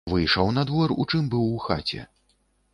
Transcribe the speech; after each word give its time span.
Выйшаў 0.11 0.47
на 0.55 0.63
двор 0.69 0.89
у 1.03 1.05
чым 1.11 1.29
быў 1.35 1.45
у 1.57 1.61
хаце. 1.69 2.01